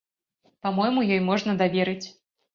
Па-мойму, 0.67 1.03
ёй 1.17 1.21
можна 1.29 1.57
даверыць. 1.61 2.07